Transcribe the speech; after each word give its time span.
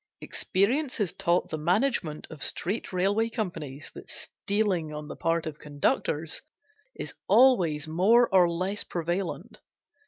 Experience 0.19 0.97
has 0.97 1.13
taught 1.13 1.51
the 1.51 1.59
management 1.59 2.25
of 2.31 2.41
street 2.41 2.91
railway 2.91 3.29
companies 3.29 3.91
that 3.93 4.09
stealing 4.09 4.91
on 4.91 5.07
the 5.07 5.15
part 5.15 5.45
of 5.45 5.59
conductors 5.59 6.41
is 6.95 7.13
always 7.27 7.87
more 7.87 8.27
or 8.33 8.49
less 8.49 8.83
prevalent. 8.83 9.59